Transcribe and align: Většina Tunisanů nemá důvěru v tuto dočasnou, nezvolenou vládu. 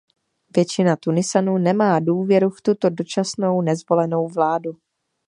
Většina 0.55 0.95
Tunisanů 0.95 1.57
nemá 1.57 1.99
důvěru 1.99 2.49
v 2.49 2.61
tuto 2.61 2.89
dočasnou, 2.89 3.61
nezvolenou 3.61 4.27
vládu. 4.27 4.77